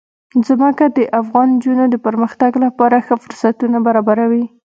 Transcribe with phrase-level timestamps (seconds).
[0.47, 4.45] ځمکه د افغان نجونو د پرمختګ لپاره ښه فرصتونه برابروي.